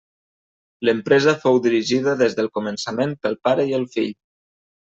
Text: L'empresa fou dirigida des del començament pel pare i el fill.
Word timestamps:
L'empresa 0.89 1.35
fou 1.43 1.59
dirigida 1.67 2.17
des 2.23 2.39
del 2.39 2.49
començament 2.57 3.15
pel 3.27 3.41
pare 3.49 3.71
i 3.75 3.81
el 3.81 3.89
fill. 3.99 4.13